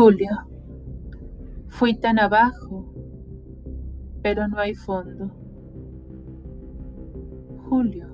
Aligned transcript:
Julio, 0.00 0.30
fui 1.70 1.92
tan 1.92 2.20
abajo, 2.20 2.86
pero 4.22 4.46
no 4.46 4.60
hay 4.60 4.76
fondo. 4.76 5.28
Julio, 7.68 8.06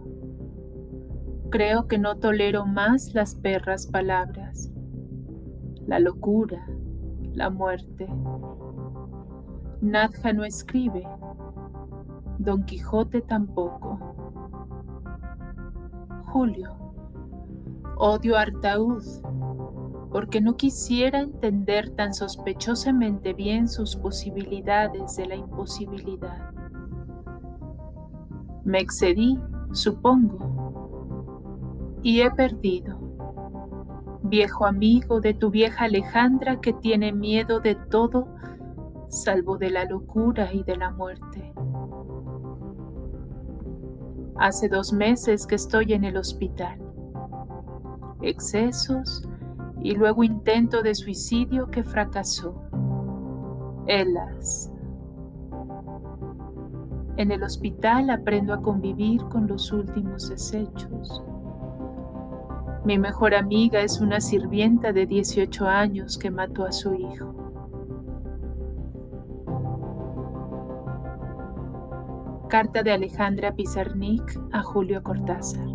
creo 1.50 1.86
que 1.86 1.98
no 1.98 2.16
tolero 2.16 2.64
más 2.64 3.12
las 3.12 3.34
perras 3.34 3.86
palabras, 3.86 4.72
la 5.86 5.98
locura, 5.98 6.66
la 7.34 7.50
muerte. 7.50 8.08
Nadja 9.82 10.32
no 10.32 10.46
escribe, 10.46 11.06
Don 12.38 12.64
Quijote 12.64 13.20
tampoco. 13.20 13.98
Julio, 16.32 16.70
odio 17.98 18.38
a 18.38 18.46
porque 20.14 20.40
no 20.40 20.56
quisiera 20.56 21.18
entender 21.18 21.90
tan 21.90 22.14
sospechosamente 22.14 23.32
bien 23.32 23.66
sus 23.66 23.96
posibilidades 23.96 25.16
de 25.16 25.26
la 25.26 25.34
imposibilidad. 25.34 26.52
Me 28.62 28.78
excedí, 28.78 29.36
supongo, 29.72 31.98
y 32.04 32.20
he 32.20 32.30
perdido. 32.30 32.96
Viejo 34.22 34.66
amigo 34.66 35.20
de 35.20 35.34
tu 35.34 35.50
vieja 35.50 35.86
Alejandra 35.86 36.60
que 36.60 36.72
tiene 36.74 37.12
miedo 37.12 37.58
de 37.58 37.74
todo 37.74 38.28
salvo 39.08 39.58
de 39.58 39.70
la 39.70 39.84
locura 39.84 40.52
y 40.52 40.62
de 40.62 40.76
la 40.76 40.92
muerte. 40.92 41.52
Hace 44.36 44.68
dos 44.68 44.92
meses 44.92 45.44
que 45.44 45.56
estoy 45.56 45.92
en 45.92 46.04
el 46.04 46.16
hospital. 46.16 46.78
Excesos, 48.22 49.28
y 49.84 49.94
luego 49.94 50.24
intento 50.24 50.82
de 50.82 50.94
suicidio 50.94 51.70
que 51.70 51.84
fracasó. 51.84 52.54
Elas. 53.86 54.72
En 57.18 57.30
el 57.30 57.42
hospital 57.42 58.08
aprendo 58.08 58.54
a 58.54 58.62
convivir 58.62 59.22
con 59.26 59.46
los 59.46 59.70
últimos 59.72 60.30
desechos. 60.30 61.22
Mi 62.86 62.98
mejor 62.98 63.34
amiga 63.34 63.80
es 63.82 64.00
una 64.00 64.22
sirvienta 64.22 64.90
de 64.92 65.04
18 65.04 65.66
años 65.66 66.16
que 66.16 66.30
mató 66.30 66.64
a 66.64 66.72
su 66.72 66.94
hijo. 66.94 67.34
Carta 72.48 72.82
de 72.82 72.92
Alejandra 72.92 73.54
Pizarnik 73.54 74.40
a 74.50 74.62
Julio 74.62 75.02
Cortázar. 75.02 75.66